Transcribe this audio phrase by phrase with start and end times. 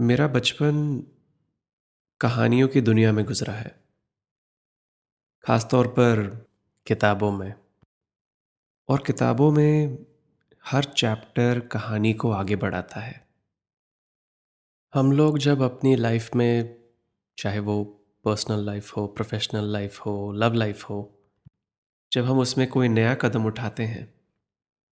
[0.00, 1.04] मेरा बचपन
[2.20, 3.84] कहानियों की दुनिया में गुजरा है
[5.44, 6.46] ख़ास तौर पर
[6.86, 7.54] किताबों में।
[8.88, 9.98] और किताबों में
[10.64, 13.28] हर चैप्टर कहानी को आगे बढ़ाता है।
[14.94, 16.84] हम लोग जब अपनी लाइफ में,
[17.38, 17.84] चाहे वो
[18.24, 21.24] पर्सनल लाइफ हो, प्रोफेशनल लाइफ हो, लव लाइफ हो,
[22.12, 24.14] जब हम उसमें कोई नया कदम उठाते हैं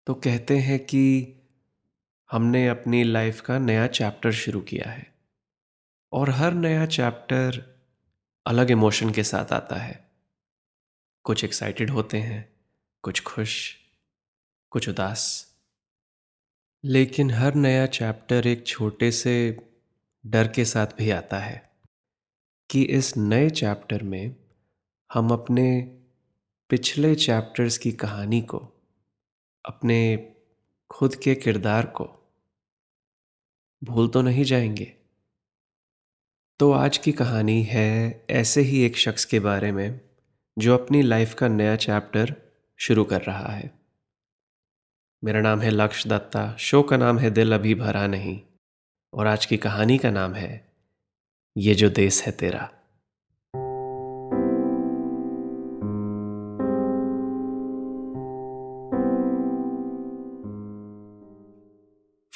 [0.07, 1.33] तो कहते हैं कि
[2.31, 5.15] हमने अपनी लाइफ का नया चैप्टर शुरू किया है।
[6.11, 7.75] और हर नया चैप्टर
[8.45, 10.11] अलग इमोशन के साथ आता है।
[11.23, 12.53] कुछ एक्साइटेड होते हैं,
[13.01, 13.75] कुछ खुश,
[14.69, 15.53] कुछ उदास।
[16.83, 19.57] लेकिन हर नया चैप्टर एक छोटे से
[20.25, 21.71] डर के साथ भी आता है
[22.69, 24.35] कि इस नए चैप्टर में
[25.13, 25.81] हम अपने
[26.69, 28.73] पिछले चैप्टर्स की कहानी को,
[29.65, 30.33] अपने
[30.89, 32.35] खुद के किरदार को।
[33.83, 34.97] भूल तो नहीं जाएँगे।
[36.59, 40.01] तो आज की कहानी है ऐसे ही एक शख्स के बारे में,
[40.59, 42.35] जो अपनी लाइफ का नया चैप्टर
[42.77, 43.79] शुरू कर रहा है।
[45.23, 48.41] मेरा नाम है लक्ष्य दत्ता, शो का नाम है दिल अभी भरा नहीं,
[49.13, 50.73] और आज की कहानी का नाम है,
[51.57, 52.76] ये जो देश है तेरा।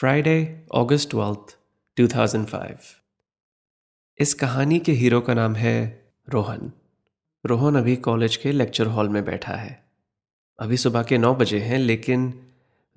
[0.01, 1.57] फ्राइडे अगस्त ट्वेल्थ
[1.97, 2.77] 2005
[4.19, 6.71] इस कहानी के हीरो का नाम है रोहन।
[7.45, 9.85] रोहन अभी कॉलेज के लेक्चर हॉल में बैठा है।
[10.59, 12.47] अभी सुबह के नौ बजे हैं, लेकिन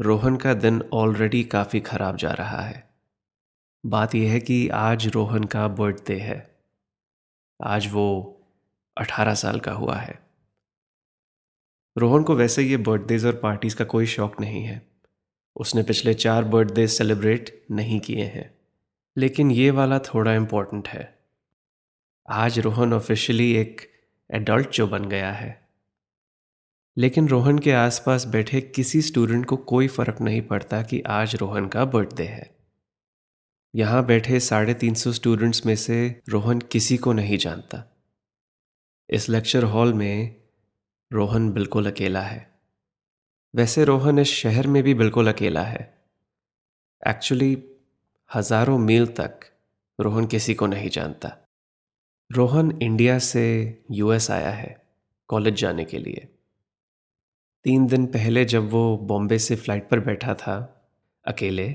[0.00, 2.90] रोहन का दिन ऑलरेडी काफ़ी ख़राब जा रहा है।
[3.86, 6.56] बात यह है कि आज रोहन का बर्थडे है।
[7.62, 8.40] आज वो
[8.96, 10.26] अठारह साल का हुआ है।
[11.98, 14.93] रोहन को वैसे ये बर्थडेज और पार्टीज़ का कोई शौक नहीं है।
[15.56, 18.58] उसने पिछले चार बर्थडे सेलिब्रेट नहीं किए हैं।
[19.16, 21.18] लेकिन ये वाला थोड़ा इम्पोर्टेंट है।
[22.28, 23.92] आज रोहन ऑफिशियली एक
[24.30, 25.68] एडल्ट जो बन गया है।
[26.98, 31.68] लेकिन रोहन के आसपास बैठे किसी स्टूडेंट को कोई फ़र्क नहीं पड़ता कि आज रोहन
[31.68, 32.56] का बर्थडे है।
[33.74, 37.96] यहाँ बैठे साढ़े तीन सौ स्टूडेंट्स में से रोहन किसी को नहीं जानता।
[39.10, 40.36] इस लेक्चर हॉल में
[41.12, 42.53] रोहन बिल्कुल अकेला है।
[43.54, 46.02] वैसे रोहन इस शहर में भी बिल्कुल अकेला है।
[47.08, 47.64] एक्चुअली
[48.34, 49.40] हज़ारों मील तक
[50.00, 51.46] रोहन किसी को नहीं जानता।
[52.32, 54.86] रोहन इंडिया से यूएस आया है,
[55.28, 56.28] कॉलेज जाने के लिए।
[57.64, 60.84] तीन दिन पहले जब वो बॉम्बे से फ़्लाइट पर बैठा था,
[61.26, 61.72] अकेले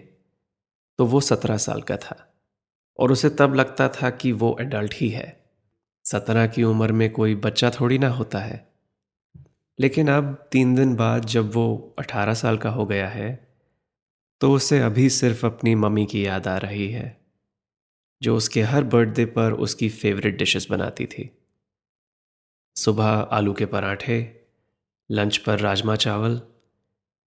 [0.97, 2.33] तो वो सत्रह साल का था।
[2.99, 5.45] और उसे तब लगता था कि वो एडल्ट ही है।
[6.03, 8.68] सत्रह की उम्र में कोई बच्चा थोड़ी ना होता है।
[9.79, 13.49] लेकिन अब तीन दिन बाद जब वो अठारह साल का हो गया है
[14.41, 17.17] तो उसे अभी सिर्फ़ अपनी मम्मी की याद आ रही है,
[18.21, 21.29] जो उसके हर बर्थडे पर उसकी फेवरेट डिशेस बनाती थी।
[22.75, 24.19] सुबह आलू के पराठे
[25.11, 26.41] लंच पर राजमा चावल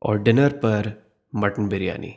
[0.03, 0.93] और डिनर पर
[1.35, 2.15] मटन बिरयानी।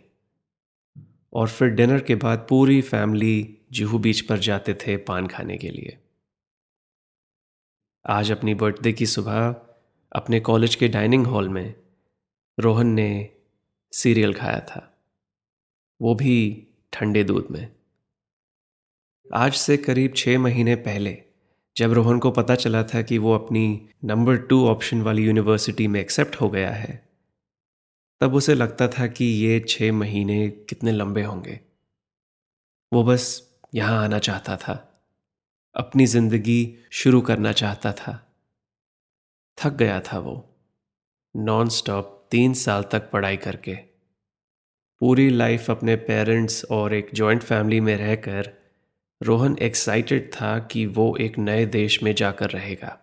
[1.34, 5.70] और फिर डिनर के बाद पूरी फैमिली जुहू बीच पर जाते थे पान खाने के
[5.70, 5.98] लिए।
[8.06, 9.56] आज अपनी बर्थडे की सुबह
[10.14, 11.74] अपने कॉलेज के डाइनिंग हॉल में
[12.58, 13.30] रोहन ने
[13.94, 14.90] सीरियल खाया था।
[16.00, 16.36] वो भी
[16.94, 17.68] ठंडे दूध में।
[19.26, 21.18] आज से करीब छः महीने पहले
[21.76, 23.66] जब रोहन को पता चला था कि वो अपनी
[24.06, 27.04] नंबर टू ऑप्शन वाली यूनिवर्सिटी में एक्सेप्ट हो गया है,
[28.22, 31.60] तब उसे लगता था कि ये छः महीने कितने लंबे होंगे।
[32.92, 33.26] वो बस
[33.76, 34.74] यहाँ आना चाहता था,
[35.76, 38.20] अपनी ज़िंदगी शुरू करना चाहता था।
[39.58, 40.56] थक गया था वो।
[41.36, 43.76] नॉन स्टॉप तीन साल तक पढ़ाई करके।
[45.00, 48.54] पूरी लाइफ अपने पेरेंट्स और एक जॉइंट फैमिली में रहकर
[49.24, 53.00] रोहन एक्साइटेड था कि वो एक नए देश में जाकर रहेगा।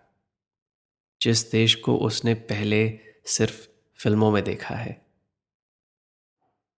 [1.21, 5.05] जिस देश को उसने पहले सिर्फ़ फ़िल्मों में देखा है।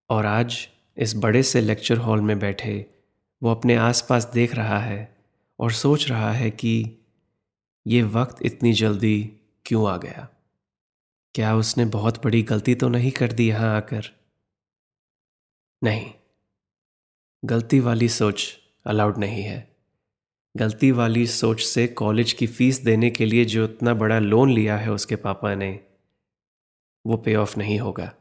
[0.09, 0.67] और आज
[0.97, 2.89] इस बड़े से लेक्चर हॉल में बैठे
[3.43, 5.17] वो अपने आसपास देख रहा है
[5.59, 6.97] और सोच रहा है कि
[7.87, 10.29] ये वक्त इतनी जल्दी क्यों आ गया?
[11.35, 14.05] क्या उसने बहुत बड़ी गलती तो नहीं कर दी यहाँ आकर?
[15.83, 16.13] नहीं।
[17.45, 19.75] गलती वाली सोच अलाउड नहीं है।
[20.57, 24.77] गलती वाली सोच से कॉलेज की फ़ीस देने के लिए जो इतना बड़ा लोन लिया
[24.77, 25.79] है उसके पापा ने,
[27.05, 28.13] वो पे ऑफ़ नहीं होगा।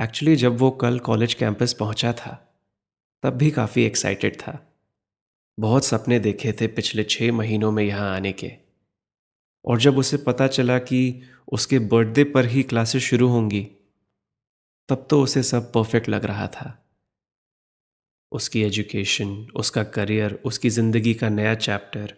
[0.00, 2.58] एक्चुअली जब वो कल कॉलेज कैंपस पहुँचा था,
[3.22, 4.72] तब भी काफ़ी एक्साइटेड था।
[5.60, 8.63] बहुत सपने देखे थे पिछले छः महीनों में यहाँ आने के।
[9.64, 13.62] और जब उसे पता चला कि उसके बर्थडे पर ही क्लासेस शुरू होंगी,
[14.88, 16.78] तब तो उसे सब परफेक्ट लग रहा था।
[18.32, 22.14] उसकी एजुकेशन उसका करियर उसकी ज़िंदगी का नया चैप्टर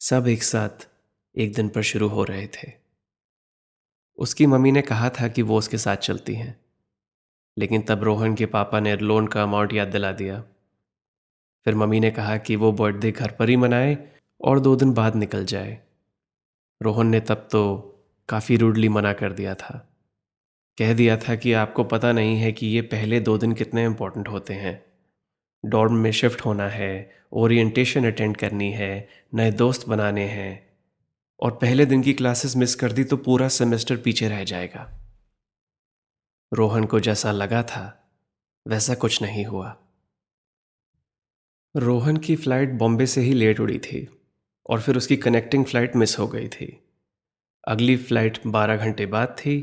[0.00, 0.86] सब एक साथ
[1.34, 2.72] एक दिन पर शुरू हो रहे थे।
[4.18, 6.56] उसकी मम्मी ने कहा था कि वो उसके साथ चलती हैं,
[7.56, 10.40] लेकिन तब रोहन के पापा ने लोन का अमाउंट याद दिला दिया।
[11.66, 13.96] फिर मम्मी ने कहा कि वो बर्थडे घर पर ही मनाए
[14.40, 15.78] और दो दिन बाद निकल जाए।
[16.82, 17.62] रोहन ने तब तो
[18.28, 19.96] काफ़ी रूडली मना कर दिया था।
[20.78, 24.28] कह दिया था कि आपको पता नहीं है कि ये पहले दो दिन कितने इंपॉर्टेंट
[24.28, 24.84] होते हैं।
[25.64, 30.70] डॉर्म में शिफ्ट होना है ओरिएंटेशन अटेंड करनी है, नए दोस्त बनाने हैं,
[31.40, 34.90] और पहले दिन की क्लासेस मिस कर दी तो पूरा सेमेस्टर पीछे रह जाएगा।
[36.52, 38.12] रोहन को जैसा लगा था,
[38.68, 39.76] वैसा कुछ नहीं हुआ।
[41.76, 44.19] रोहन की फ़्लाइट बॉम्बे से ही लेट उड़ी थी।
[44.70, 46.66] और फिर उसकी कनेक्टिंग फ़्लाइट मिस हो गई थी।
[47.64, 49.60] अगली फ़्लाइट बारह घंटे बाद थी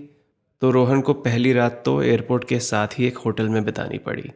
[0.61, 4.31] तो रोहन को पहली रात तो एयरपोर्ट के साथ ही एक होटल में बितानी पड़ी।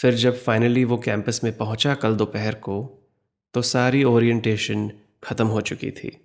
[0.00, 2.78] फिर जब फाइनली वो कैंपस में पहुँचा कल दोपहर को
[3.54, 4.90] तो सारी ओरिएंटेशन
[5.24, 6.16] ख़त्म हो चुकी थी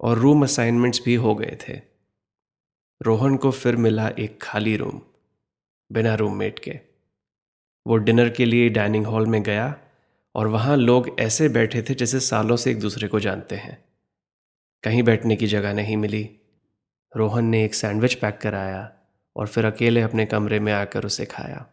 [0.00, 1.80] और रूम असाइनमेंट्स भी हो गए थे।
[3.00, 5.00] रोहन को फिर मिला एक खाली रूम
[5.90, 6.78] बिना रूममेट के।
[7.86, 9.74] वो डिनर के लिए डाइनिंग हॉल में गया
[10.34, 13.84] और वहाँ लोग ऐसे बैठे थे जैसे सालों से एक दूसरे को जानते हैं।
[14.82, 16.40] कहीं बैठने की जगह नहीं मिली।
[17.16, 18.92] रोहन ने एक सैंडविच पैक कराया
[19.36, 21.66] और फिर अकेले अपने कमरे में आकर उसे खाया।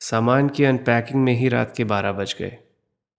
[0.00, 2.58] सामान की अनपैकिंग में ही रात के बारह बज गए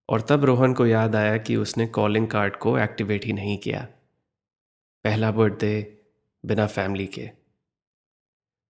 [0.09, 3.87] और तब रोहन को याद आया कि उसने कॉलिंग कार्ड को एक्टिवेट ही नहीं किया।
[5.03, 6.01] पहला बर्थडे
[6.45, 7.29] बिना फैमिली के।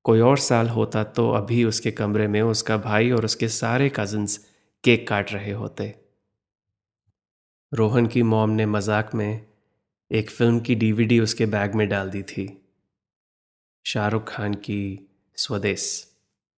[0.03, 4.56] कोई और साल होता तो अभी उसके कमरे में उसका भाई और उसके सारे कजिन्स
[4.88, 5.95] केक काट रहे होते।
[7.74, 9.45] रोहन की मॉम ने मज़ाक में
[10.12, 12.63] एक फ़िल्म की डीवीडी उसके बैग में डाल दी थी।
[13.86, 16.07] शाहरुख खान की स्वदेश,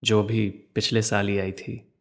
[0.03, 1.93] जो भी पिछले साल ही आई थी।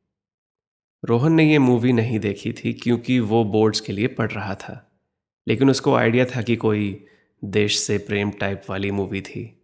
[1.05, 5.01] रोहन ने यह मूवी नहीं देखी थी क्योंकि वो बोर्ड्स के लिए पढ़ रहा था।
[5.49, 7.07] लेकिन उसको आइडिया था कि कोई
[7.45, 9.63] देश से प्रेम टाइप वाली मूवी थी।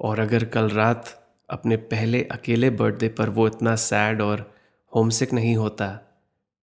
[0.00, 4.57] और अगर कल रात अपने पहले अकेले बर्थडे पर वो इतना सैड और
[4.94, 5.88] होमसिक नहीं होता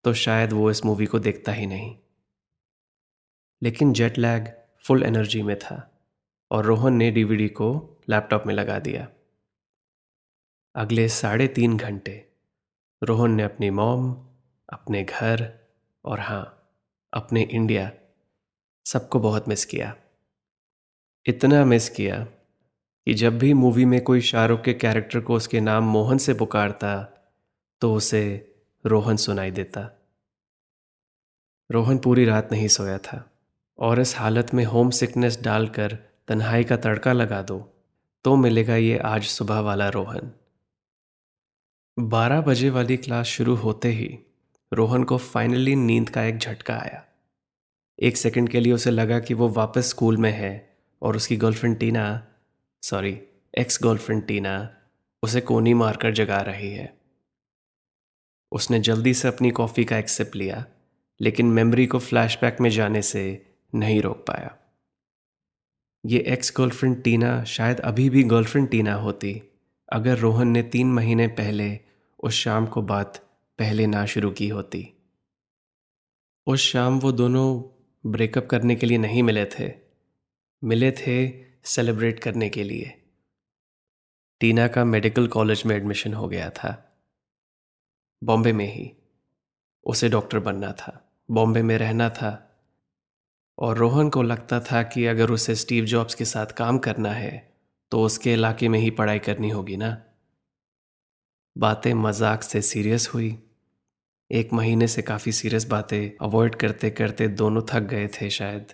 [0.04, 1.98] तो शायद वो इस मूवी को देखता ही नहीं।
[3.64, 4.48] लेकिन जेट लैग
[4.86, 5.92] फुल एनर्जी में था,
[6.52, 9.08] और रोहन ने डीवीडी को लैपटॉप में लगा दिया।
[10.76, 12.30] अगले साढ़े तीन घंटे,
[13.04, 14.28] रोहन ने अपनी मॉम
[14.70, 15.54] अपने घर,
[16.06, 16.70] और हाँ
[17.14, 17.92] अपने इंडिया
[18.86, 19.96] सबको बहुत मिस किया।
[21.26, 22.24] इतना मिस किया
[23.08, 27.15] कि जब भी मूवी में कोई शाहरुख के कैरेक्टर को उसके नाम मोहन से पुकारता
[27.82, 28.24] तो उसे
[28.86, 29.82] रोहन सुनाई देता।
[31.70, 33.24] रोहन पूरी रात नहीं सोया था
[33.80, 37.60] और इस हालत में होम सिकनेस डालकर तन्हाई का तड़का लगा दो
[38.26, 40.32] तो मिलेगा ये आज सुबह वाला रोहन।
[41.98, 44.08] बारह बजे वाली क्लास शुरू होते ही
[44.72, 47.04] रोहन को फाइनली नींद का एक झटका आया।
[48.00, 51.78] एक सेकंड के लिए उसे लगा कि वो वापस स्कूल में है और उसकी girlfriend
[51.80, 52.06] Tina
[52.84, 53.20] sorry
[53.58, 54.56] ex girlfriend Tina
[55.24, 57.05] उसे कोनी मारकर जगा रही है।
[58.56, 60.66] उसने जल्दी से अपनी कॉफ़ी का एक सिप लिया,
[61.22, 64.58] लेकिन मेमोरी को फ्लैशबैक में जाने से नहीं रोक पाया।
[66.06, 69.42] ये एक्स गर्लफ्रेंड टीना शायद अभी भी गर्लफ्रेंड टीना होती,
[69.94, 71.80] अगर रोहन ने तीन महीने पहले
[72.20, 73.18] उस शाम को बात
[73.60, 74.94] पहले ना शुरू की होती।
[76.48, 77.64] उस शाम वो दोनों
[78.12, 79.74] ब्रेकअप करने के लिए नहीं मिले थे
[80.64, 81.34] मिले थे
[81.64, 82.94] सेलिब्रेट करने के लिए।
[84.40, 86.85] टीना का मेडिकल कॉलेज में एडमिशन हो गया था।
[88.26, 88.92] बॉम्बे में ही।
[89.86, 92.42] उसे डॉक्टर बनना था, बॉम्बे में रहना था।
[93.58, 97.34] और रोहन को लगता था कि अगर उसे स्टीव जॉब्स के साथ काम करना है
[97.92, 99.98] तो उसके इलाके में ही पढ़ाई करनी होगी ना?
[101.56, 103.38] बातें मज़ाक से सीरियस हुई।
[104.32, 108.74] एक महीने से काफ़ी सीरियस बातें अवॉइड करते करते दोनों थक गए थे शायद।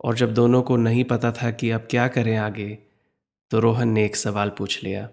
[0.00, 2.68] और जब दोनों को नहीं पता था कि अब क्या करें आगे
[3.50, 5.08] तो रोहन ने एक सवाल पूछ लिया।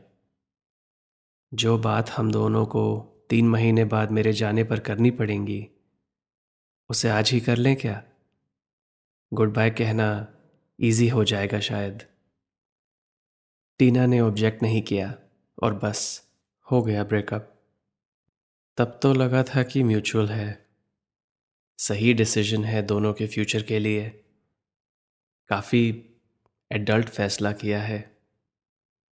[1.51, 2.85] जो बात हम दोनों को
[3.29, 5.67] तीन महीने बाद मेरे जाने पर करनी पड़ेंगी।
[6.89, 8.03] उसे आज ही कर लें क्या?
[9.33, 10.27] गुड बाय कहना
[10.79, 12.03] इजी हो जाएगा शायद।
[13.79, 15.19] टीना ने ऑब्जेक्ट नहीं किया
[15.63, 16.29] और बस
[16.71, 17.51] हो गया ब्रेकअप
[18.77, 20.65] तब तो लगा था कि म्यूचुअल है।
[21.77, 24.09] सही डिसीज़न है दोनों के फ्यूचर के लिए।
[25.47, 26.09] काफ़ी
[26.71, 28.17] एडल्ट फैसला किया है।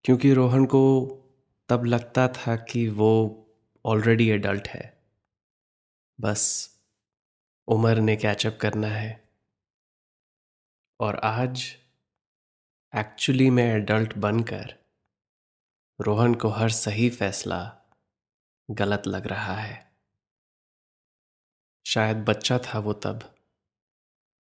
[0.03, 1.07] क्योंकि रोहन को
[1.69, 3.39] तब लगता था कि वो
[3.85, 5.01] ऑलरेडी एडल्ट है।
[6.21, 6.71] बस,
[7.67, 9.29] उम्र ने कैचअप करना है।
[10.99, 11.75] और आज
[12.95, 14.75] एक्चुअली मैं एडल्ट बनकर,
[16.01, 17.77] रोहन को हर सही फैसला
[18.71, 19.91] गलत लग रहा है।
[21.85, 23.35] शायद बच्चा था वो तब,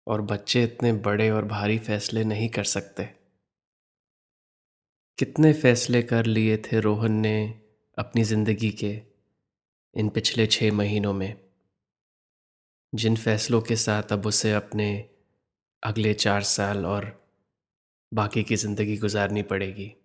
[0.07, 3.05] और बच्चे इतने बड़े और भारी फैसले नहीं कर सकते।
[5.17, 7.61] कितने फैसले कर लिए थे रोहन ने
[7.97, 9.08] अपनी ज़िंदगी के?
[9.95, 11.41] इन पिछले छः महीनों में।
[12.95, 15.09] जिन फैसलों के साथ अब उसे अपने
[15.83, 17.29] अगले चार साल और
[18.13, 19.95] बाकी की ज़िंदगी गुजारनी पड़ेगी।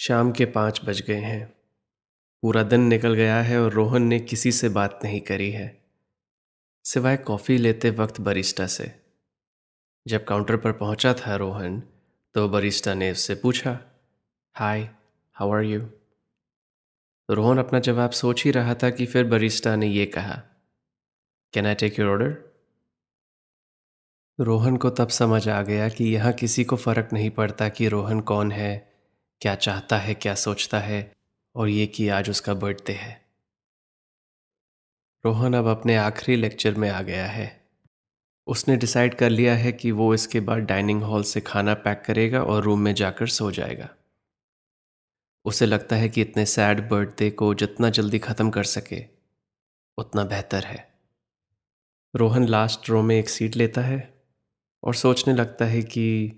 [0.00, 1.46] शाम के पाँच बज गए हैं।
[2.42, 5.84] पूरा दिन निकल गया है और रोहन ने किसी से बात नहीं करी है।
[6.84, 8.92] सिवाय कॉफ़ी लेते वक्त बरिस्टा से।
[10.06, 11.82] जब काउंटर पर पहुँचा था रोहन
[12.34, 13.78] तो बरिस्टा ने उससे पूछा,
[14.54, 14.90] hi,
[15.32, 15.90] how are you?
[17.30, 20.42] Rohan अपना जवाब सोच ही रहा था कि फिर बरिस्टा ने यह कहा
[21.52, 22.50] can I take your order
[24.40, 28.20] Rohan को तब समझ आ गया कि यहाँ किसी को फ़र्क नहीं पड़ता कि रोहन
[28.20, 28.92] कौन है,
[29.40, 31.12] क्या चाहता है, क्या सोचता है,
[31.56, 33.26] और ये कि आज उसका बर्थडे है।
[35.24, 37.64] रोहन अब अपने आखिरी लेक्चर में आ गया है।
[38.46, 42.42] उसने डिसाइड कर लिया है कि वो इसके बाद डाइनिंग हॉल से खाना पैक करेगा
[42.42, 43.88] और रूम में जाकर सो जाएगा।
[45.44, 49.04] उसे लगता है कि इतने सैड बर्थडे को जितना जल्दी ख़त्म कर सके,
[49.98, 50.94] उतना बेहतर है।
[52.14, 54.24] रोहन लास्ट रो में एक सीट लेता है
[54.84, 56.32] और सोचने लगता है कि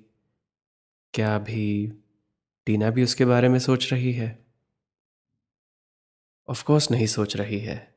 [1.15, 1.93] क्या अभी
[2.67, 4.47] टीना भी उसके बारे में सोच रही है?
[6.49, 7.95] ऑफ़ कोर्स नहीं सोच रही है।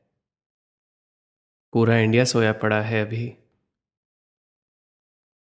[1.72, 3.36] पूरा इंडिया सोया पड़ा है अभी।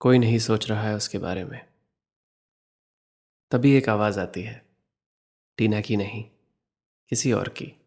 [0.01, 1.65] कोई नहीं सोच रहा है उसके बारे में।
[3.51, 4.62] तभी एक आवाज़ आती है।
[5.63, 6.23] टीना की नहीं,
[7.09, 7.81] किसी और की।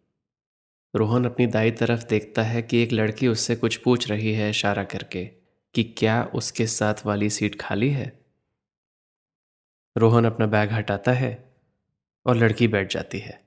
[0.95, 4.85] रोहन अपनी दाई तरफ़ देखता है कि एक लड़की उससे कुछ पूछ रही है इशारा
[4.85, 5.27] करके
[5.75, 8.25] कि क्या उसके साथ वाली सीट खाली है?
[9.97, 11.55] रोहन अपना बैग हटाता है
[12.27, 13.45] और लड़की बैठ जाती है।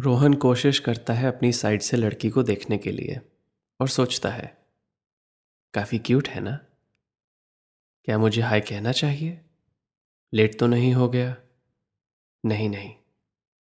[0.00, 3.20] रोहन कोशिश करता है अपनी साइड से लड़की को देखने के लिए
[3.80, 4.66] और सोचता है,
[5.74, 6.58] काफ़ी क्यूट है ना?
[8.04, 9.40] क्या मुझे हाय कहना चाहिए?
[10.34, 11.36] लेट तो नहीं हो गया?
[12.44, 13.01] नहीं नहीं।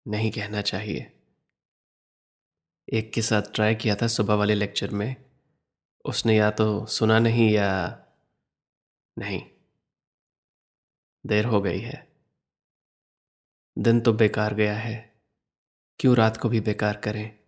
[0.07, 1.17] नहीं कहना चाहिए।
[2.93, 5.15] एक के साथ ट्राई किया था सुबह वाले लेक्चर में।
[6.05, 8.03] उसने या तो सुना नहीं या
[9.19, 9.49] नहीं।
[11.25, 12.11] देर हो गई है।
[13.77, 15.21] दिन तो बेकार गया है।
[15.99, 17.39] क्यों रात को भी बेकार करें?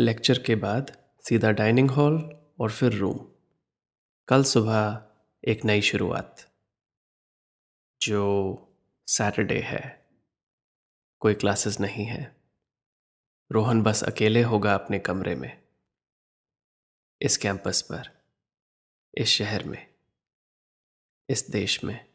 [0.00, 3.28] लेक्चर के बाद सीधा डाइनिंग हॉल और फिर रूम।
[4.28, 5.06] कल सुबह
[5.48, 6.50] एक नई शुरुआत,
[8.02, 10.03] जो सैटरडे है।
[11.24, 12.36] कोई क्लासेस नहीं है।
[13.52, 15.62] रोहन बस अकेले होगा अपने कमरे में।
[17.20, 18.22] इस कैंपस पर,
[19.14, 19.94] इस शहर में,
[21.28, 22.12] इस देश में,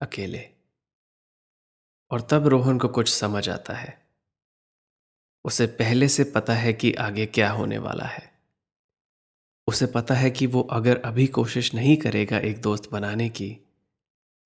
[0.00, 0.50] अकेले।
[2.10, 4.08] और तब रोहन को कुछ समझ आता है।
[5.44, 8.40] उसे पहले से पता है कि आगे क्या होने वाला है।
[9.66, 13.60] उसे पता है कि वो अगर अभी कोशिश नहीं करेगा एक दोस्त बनाने की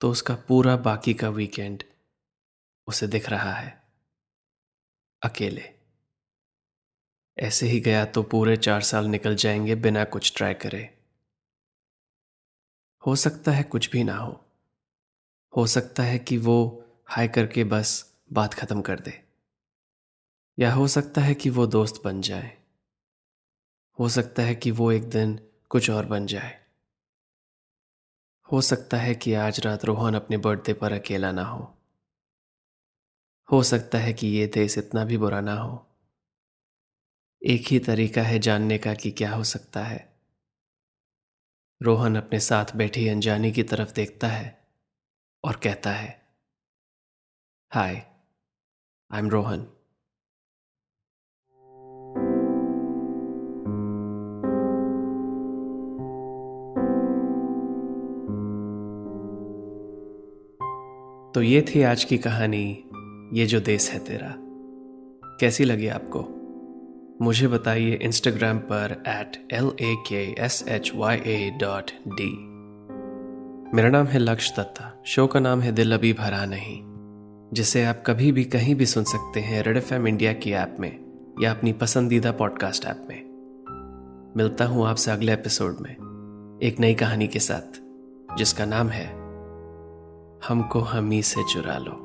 [0.01, 1.83] तो उसका पूरा बाकी का वीकेंड
[2.87, 3.83] उसे दिख रहा है।
[5.23, 5.75] अकेले।
[7.37, 10.97] ऐसे ही गया तो पूरे चार साल निकल जाएँगे बिना कुछ ट्राई करे।
[13.07, 14.45] हो सकता है कुछ भी ना हो।
[15.57, 19.23] हो सकता है कि वो हाई करके बस बात खत्म कर दे।
[20.59, 22.57] या हो सकता है कि वो दोस्त बन जाए।
[23.99, 25.39] हो सकता है कि वो एक दिन
[25.69, 26.65] कुछ और बन जाए।
[28.51, 31.77] हो सकता है कि आज रात रोहन अपने बर्थडे पर अकेला ना हो।
[33.51, 35.85] हो सकता है कि ये देश इतना भी बुरा ना हो।
[37.41, 40.15] एक ही तरीका है जानने का कि क्या हो सकता है।
[41.81, 44.67] रोहन अपने साथ बैठी अनजानी की तरफ़ देखता है
[45.43, 46.27] और कहता है,
[47.71, 47.95] हाय
[49.11, 49.67] आई एम रोहन.
[61.35, 62.89] तो ये थी आज की कहानी
[63.33, 64.35] ये जो देश है तेरा,
[65.39, 66.41] कैसी लगी आपको?
[67.21, 72.55] मुझे बताइए इंस्टाग्राम पर at L A K S H Y A dot D
[73.75, 76.81] मेरा नाम है लक्ष्य दत्ता। शो का नाम है दिल अभी भरा नहीं,
[77.53, 81.05] जिसे आप कभी भी कहीं भी सुन सकते हैं रेड एफ़ इंडिया की ऐप में
[81.41, 83.25] या अपनी पसंदीदा पॉडकास्ट ऐप में।
[84.37, 85.91] मिलता हूँ आपसे अगले एपिसोड में,
[86.63, 87.81] एक नई कहानी के साथ,
[88.37, 89.07] जिसका नाम है,
[90.47, 92.04] हमको हम से चुरा लो।